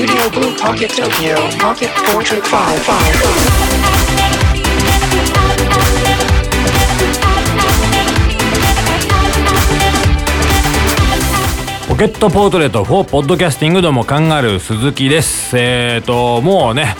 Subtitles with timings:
[0.00, 2.50] Studio Blue Pocket Tokyo Pocket Portrait 55.
[11.86, 16.94] ポケットポートレート4ポッドキャスティングどうもカンガルー鈴木ですえーともうね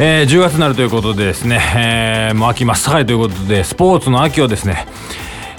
[0.00, 4.88] えー10月になるということでですね、えーもう秋真っ盛りということでスポーツの秋をですね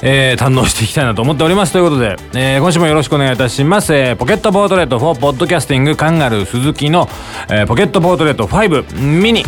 [0.01, 1.73] えー堪能していきたいなと思っております。
[1.73, 7.07] ということで、えー今週もよろしくお願いいたします、えーポケットポートレート4ポッドキャスティングカンガルー鈴木の、
[7.49, 9.43] えーポケットポートレート5ミニ。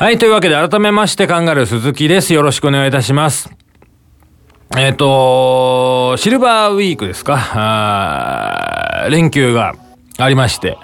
[0.00, 2.32] はい、というわけで改めましてカンガルー鈴木です。
[2.32, 3.50] よろしくお願いいたします。
[4.78, 7.36] えっ、と、シルバーウィークですか？
[7.52, 9.74] あー連休が
[10.16, 10.78] ありまして、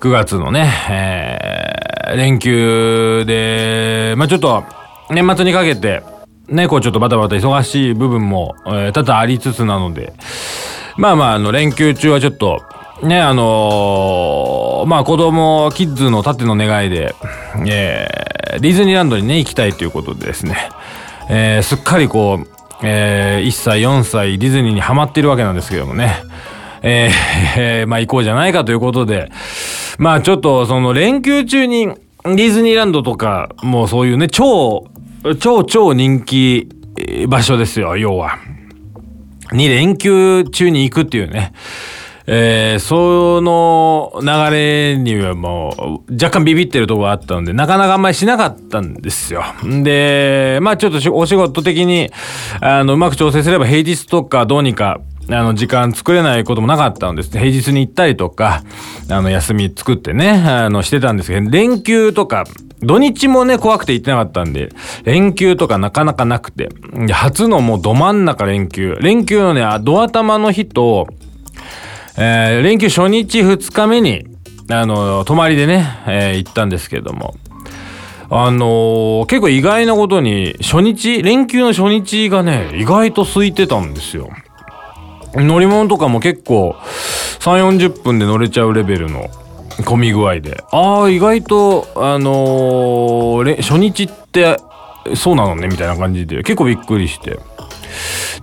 [0.00, 4.64] 9月のね、えー連休で、まあちょっと
[5.10, 6.02] 年末にかけて、
[6.48, 10.12] ね、こうちょっとバタバタ忙しい部分も、えー多々ありつつなので、
[10.96, 12.64] まあまあ、あの、連休中はちょっと、
[13.00, 17.14] ね、あのーまあ子供、キッズの縦の願いで、
[17.68, 18.23] えー
[18.60, 20.56] ディズニーランドにね、行きたいということでですね、
[21.28, 22.48] えーすっかりこう、
[22.82, 26.16] え1歳、4歳、ディズニーにハマってるわけなんですけどもね、
[26.82, 29.30] えーえまあ行こうじゃないかということで、
[29.98, 34.86] まあちょっとその連休中にディズニーランドとか、もうそういうね、超、
[35.40, 36.68] 超超人気
[37.28, 38.38] 場所ですよ、要は。
[39.52, 41.52] に連休中に行くっていうね。
[42.26, 49.42] えーその流れにはもう若干ビビってるとこがあったので、なかなかあんまりしなかったんですよ。
[49.82, 52.10] で、まあちょっとお仕事的に、
[52.60, 55.00] あの、うまく調整すれば平日とかどうにか、
[55.30, 57.30] あの、時間作れないこともなかったんです。
[57.30, 58.62] 平日に行ったりとか、
[59.10, 62.44] あの、休み作ってね、あの、してたんですけど、連休とか、
[62.80, 64.70] 土日もね、怖くて行ってなかったんで、
[65.04, 66.68] 連休とかなかなかなくて、
[67.06, 68.98] で初のもうど真ん中連休。
[69.00, 71.08] 連休のね、あドア玉の日と、
[72.16, 74.26] えー連休初日2日目に、
[74.70, 77.34] あの、泊まりでね、えー行ったんですけども、
[78.30, 84.30] あのー結構意外なことに、初日、連休の初日がね、意外と空いてたんですよ。
[85.34, 86.76] 乗り物とかも結構、
[87.40, 89.28] 3、40分で乗れちゃうレベルの
[89.84, 90.62] 混み具合で。
[90.70, 94.56] ああ、意外と、あのー初日って、
[95.16, 97.38] そうなのね、みたいな感じで、結構びっくりして。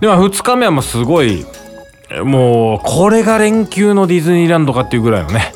[0.00, 1.44] で、まあ、2日目はまあすごい、
[2.24, 5.52] もう、これが連休のディズニーランドかっていうぐらいのね、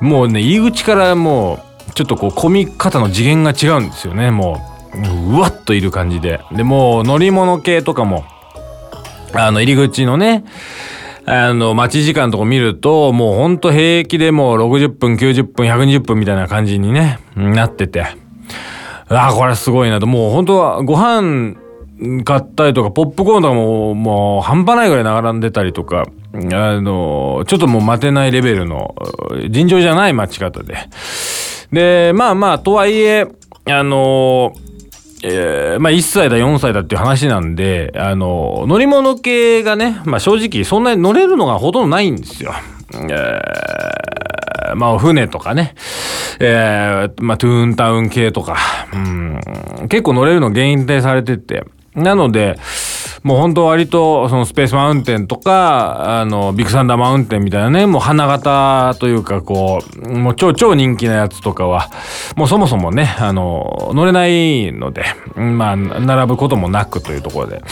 [0.00, 4.60] もうね、入り口からもう、ちょっとこう、混み方の次元が違うんですよね、も
[4.94, 5.36] う。
[5.36, 6.40] うわっといる感じで。
[6.52, 8.24] で、もう、乗り物系とかも、
[9.34, 10.44] あの、入り口のね、
[11.26, 18.06] あの、待ち時間とか見ると、もうほんと平気でもう60分、90分、120分みたいな感じにね、なってて。
[19.10, 20.06] ああ、これすごいなと。
[20.06, 21.56] もう本当はご飯
[22.24, 26.38] 買ったりとか、ポップコーンとかももう半端ないぐらい並んでたりとか、あ
[26.80, 28.94] の、ちょっともう待てないレベルの
[29.50, 30.76] 尋常じゃない待ち方で。
[31.72, 33.26] で、まあまあ、とはいえ、
[33.66, 34.52] あの、
[35.24, 42.52] えーまあ1歳だ4歳だっていう話なんで、あの、乗り物系がね、まあ正直そんなに乗れるのがほとんどないんですよ。
[42.94, 45.74] えーまあ船とかね、
[46.40, 48.56] えーまあトゥーンタウン系とか、
[48.92, 49.40] うん、
[49.88, 52.58] 結構乗れるの限定されてて、なので、
[53.22, 61.90] もう本当割とそのスペースマウンテンとか、あの、ビッグサンダーマウンテンみたいなね、もう花形というかこう、もう超超人気なやつとかは、
[62.36, 65.04] もうそもそもね、あの、乗れないので、
[65.34, 67.62] まあ、並ぶこともなくというところで。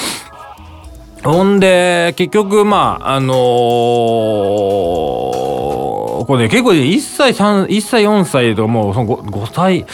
[1.25, 3.37] ほんで、結局、まあ、あのー
[6.27, 9.87] これね、結構、1歳、3、1歳、4歳とかもう、その 5, 5歳、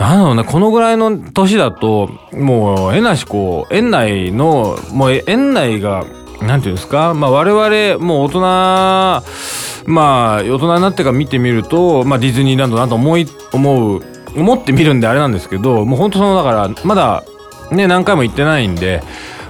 [0.00, 6.06] なんだろうね、このぐらいの年だと、もう、変なし、こう、園内の、もう、園内が、
[6.40, 14.02] なんていうんですか、まあ、我々、もう大人、まあ、大人になってから見てみると、まあ、ディズニーランドだと思い、思う、
[14.34, 17.22] 思ってみるんであれなんですけど、もう本当その、だから、まだ、
[17.70, 19.02] ね、何回も行ってないんで、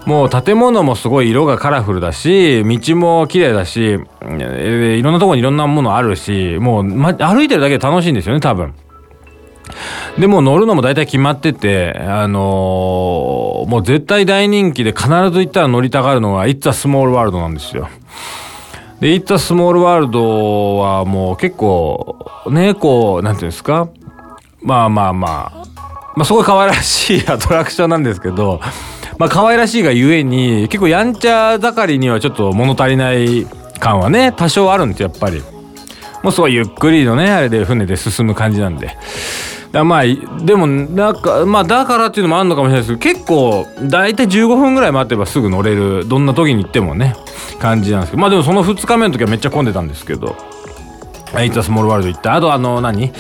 [0.05, 8.75] もう建物もすごい色がカラフルだし、道も綺麗だし、いろんなとこにいろんなものあるし、もう、ま、歩いてるだけで楽しいんですよね、多分。
[10.19, 17.88] でも乗るのも大体決まってて、あのーもう絶対大人気で必ず行ったら乗りたがるのが、It's a Small World なんですよ。
[19.00, 20.19] で、It's a Small World
[20.78, 23.88] はもう結構、ね、こう、なんていうんですか？
[24.62, 25.67] まあまあまあ、
[26.16, 28.61] まあすごい可愛らしいアトラクションなんですけど、
[29.19, 33.46] まあ可愛らしいがゆえに、結構やんちゃ盛りにはちょっと物足りない
[33.78, 35.43] 感はね多少あるんですよやっぱり。
[36.23, 38.96] もうすごいゆっくりのねあれで船で進む感じなんで。
[39.72, 47.14] だまあでもなんかまあだからっていうのもあるのかもしれないですけど結構大体15分ぐらい待てばすぐ乗れるどんな時に行ってもね
[47.61, 50.37] 感じなんですけどまあでもその2日目の時はめっちゃ混んでたんですけど
[51.34, 52.34] イッツ・スモールワールド行った。
[52.34, 53.12] あとあの何？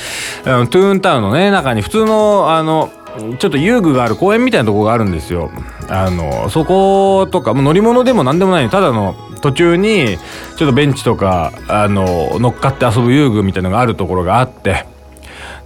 [0.44, 2.90] あのトゥーンタウンのね中に普通のあの
[3.38, 5.52] ちょっと遊具がある公園みたいなとこがあるんですよ。
[5.88, 10.18] あのそことかもう乗り物でも何でもないただの途中に
[10.56, 14.86] ちょっとベンチとかあの乗っかって遊ぶ遊具みたいなのがあるところがあって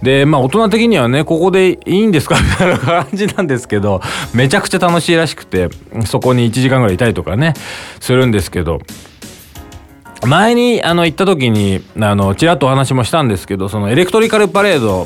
[0.01, 2.35] でまあ大人的にはねここでいいんですか？
[2.41, 4.01] みたいな感じなんですけど
[4.33, 5.69] めちゃくちゃ楽しいらしくて
[6.05, 7.53] そこに1時間ぐらいいたりとかね
[7.99, 8.79] するんですけど。
[10.25, 15.05] 前にあの行った時にあのちらっとお話もしたんですけどそのエレクトリカルパレード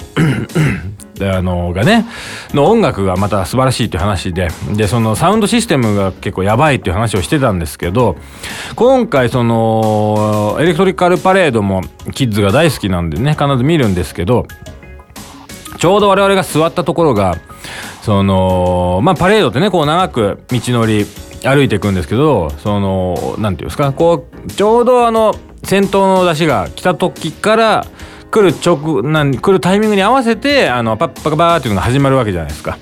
[1.27, 2.05] あのがね
[2.53, 8.15] の音楽がまた素晴らしいっていう話ででそのサウンドシステムが結構やばいっていう話をしてたんですけど
[8.75, 11.81] 今回そのエレクトリカルパレードも
[12.13, 14.45] キッズが大好きなんでね必ず見るんですけど
[15.77, 17.37] ちょうど我々が座ったところが
[18.01, 21.05] そのまあパレードってねこう長く道のり
[21.43, 25.33] 歩いていくんですけどその何て言うんですかこうちょうどあの
[25.63, 27.85] 先頭の出しが来た時から
[28.31, 32.77] 来る直なん来るタイミングに合わせてあのパッパカバーっていうのが始まるわけじゃないですか。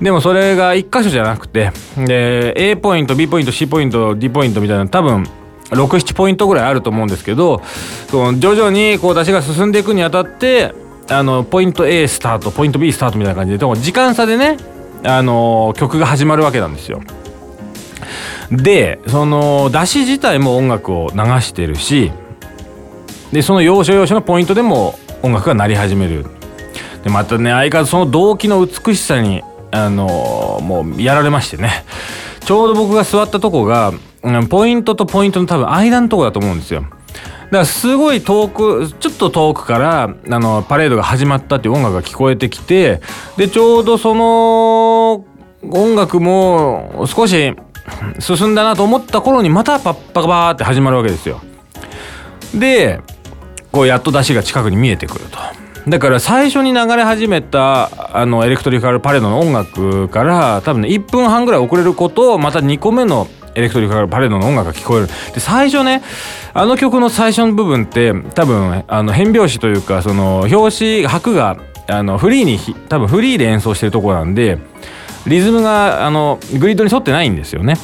[0.00, 5.26] でもそれが1箇所じゃなくてで A ポイント B ポイント C ポイント D ポイントみたいな多分
[5.70, 7.62] 67ポイントぐらいあると思うんですけど
[8.08, 10.72] その徐々にこう出しが進んでいくにあたって
[11.10, 14.56] あのポイント A スタートポイント B スタートみたいな感じででも時間差でね
[15.04, 17.02] あの曲が始まるわけなんですよ。
[18.50, 22.12] でその出し自体も音楽を流してるし
[23.32, 26.26] でその要所要所のポイントでも音楽が鳴り始める。
[27.02, 31.84] でまたね相変わらずその動機の美しさにあのもうやられましてね。
[32.44, 33.92] ちょうど僕が座ったとこが、
[34.22, 36.80] うん、ポイントとポイントの多分間のとこだと思うんですよ。
[36.80, 43.00] だからすごい遠くちょっと遠くからあのパレードが始まったっていう音楽が聞こえてきて
[43.36, 45.24] でちょうどその
[45.62, 47.54] 音楽も少し
[48.18, 51.40] 進んだなと思った頃にまたパッパカバーって始まるわけですよ。
[52.54, 53.00] で
[53.72, 55.38] こうやっと出汁が近くに見えてくると。
[55.88, 66.02] だから最初に流れ始めたあのエレクトリカルパレードの音楽から多分ね1分半ぐらい遅れることをまた2個目のエレクトリカルパレードの音楽が聞こえるで最初ね
[66.52, 71.56] あの曲の最初の部分って多分あの変拍子というかその表紙拍が
[71.86, 74.58] あのフリーに多分フリーで演奏してるとこなんで
[75.26, 77.74] リズムがあのグリッドに沿ってないんですよね。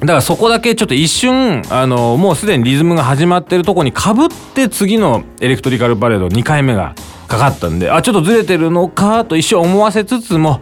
[0.00, 6.94] だからそこだけちょっと一瞬あのもうすでにリズムが始まってるとこにかぶって次のエレクトリカルパレード2回目が
[7.28, 10.60] かかったんであちょっとずれてるのかと一瞬思わせつつも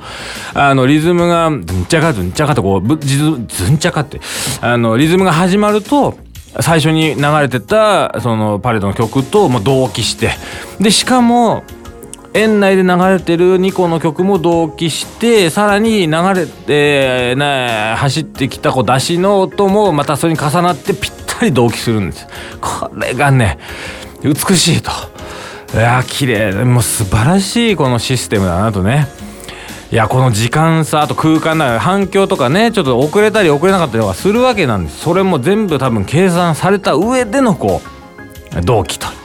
[0.55, 3.47] あのリズムがズンチャカズンチャカとこうズン
[3.79, 4.21] チャカって
[4.61, 6.19] あのリズムが始まると
[6.61, 10.33] 最初に流れてたそのパレードの曲とも同期して。
[10.81, 11.63] でしかも
[12.35, 22.27] 園内で流れてる2個の曲も同期してさらに流れて、ね、走ってきたこう出しの音もまたそれに重なってぴったり同期するんです。
[22.61, 23.59] これがね
[24.23, 24.91] 美しいと。
[25.75, 29.09] いや綺麗もう素晴らしいこのシステムだなとね。
[29.91, 35.01] いやこの時間差あと空間な反響とかねちょっと遅れたり遅れなかったりとかするわけなんです。
[35.01, 37.81] それも全部多分計算された上でのこ
[38.57, 39.18] う同期と。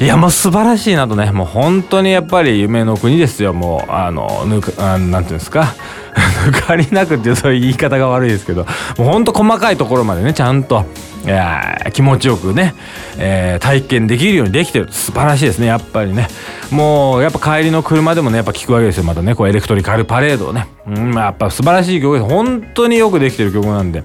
[0.00, 3.52] いやもう素晴らしいなとねもう本当にやっぱり夢の国ですよ。
[3.52, 5.74] もうあのぬかあなんていうんですか？
[6.44, 8.66] 抜かりなくっていうそういう言い方が悪いですけど。
[8.98, 10.84] もうほんと細かいところまでねちゃんと
[11.24, 12.74] いや気持ちよくね、
[13.16, 14.88] えー、体験できるようにできてる。
[14.90, 16.26] 素晴らしいですねやっぱりね。
[16.72, 19.04] もうやっぱ帰りの車でもねやっぱ聞くわけですよ。
[19.04, 20.66] またねこうエレクトリカルパレードをね。
[20.88, 22.28] うんやっぱ素晴らしい曲です。
[22.28, 24.02] 本当によくできてる曲なんで。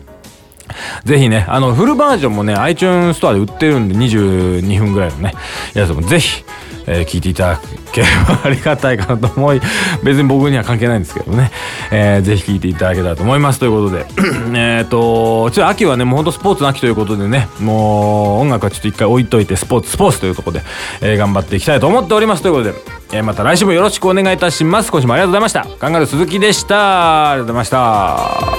[1.03, 5.33] ぜひね、あの、フルバージョンもね、iTunes ストアで売ってるんで、22分ぐらいのね、
[5.74, 6.43] やつもぜひ、
[6.88, 9.62] えー、聞いていただければありがたいかなと思い、
[10.03, 11.51] 別に僕には関係ないんですけどね、
[11.91, 13.59] えー、ぜひ聞いていただけたらと思います。
[13.59, 14.05] ということで、
[14.55, 20.63] えっと、ちょっと秋はね、もうほんとスポーツの秋ということでね、もう音楽はちょっと一回置いといて、スポーツ、スポーツというところで、
[21.01, 22.41] えー、頑張っていきたいと思っております。
[22.41, 22.74] ということで、
[23.12, 24.91] えー、また来週もよろしくお願いいたします。
[24.91, 25.67] 今週もありがとうございました。
[25.79, 27.31] カンガル鈴木でした。
[27.31, 28.56] ありがとうございました。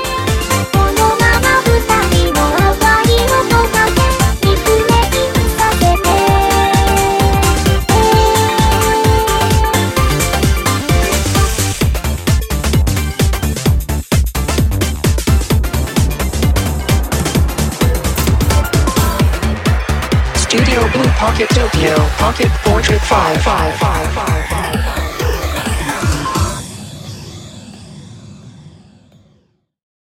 [21.39, 24.88] Pocket Tokyo Pocket Portrait 555.